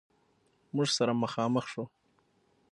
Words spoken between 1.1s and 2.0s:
مخامخ شو.